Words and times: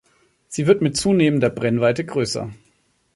Sie 0.47 0.65
wird 0.65 0.81
mit 0.81 0.97
zunehmender 0.97 1.51
Brennweite 1.51 2.03
größer. 2.03 2.49